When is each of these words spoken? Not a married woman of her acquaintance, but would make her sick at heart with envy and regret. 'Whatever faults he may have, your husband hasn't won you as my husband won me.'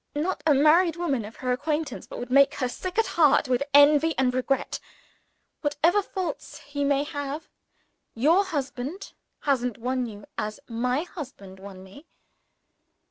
Not 0.15 0.41
a 0.47 0.55
married 0.55 0.95
woman 0.95 1.23
of 1.25 1.35
her 1.35 1.51
acquaintance, 1.51 2.07
but 2.07 2.17
would 2.17 2.31
make 2.31 2.55
her 2.55 2.67
sick 2.67 2.97
at 2.97 3.05
heart 3.05 3.47
with 3.47 3.61
envy 3.71 4.15
and 4.17 4.33
regret. 4.33 4.79
'Whatever 5.61 6.01
faults 6.01 6.57
he 6.57 6.83
may 6.83 7.03
have, 7.03 7.47
your 8.15 8.43
husband 8.45 9.13
hasn't 9.41 9.77
won 9.77 10.07
you 10.07 10.25
as 10.39 10.59
my 10.67 11.03
husband 11.03 11.59
won 11.59 11.83
me.' 11.83 12.07